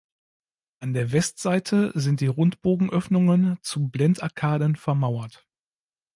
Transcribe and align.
An 0.79 0.93
der 0.95 1.11
Westseite 1.11 1.91
sind 1.93 2.21
die 2.21 2.25
Rundbogenöffnungen 2.25 3.59
zu 3.61 3.87
Blendarkaden 3.89 4.75
vermauert. 4.75 5.47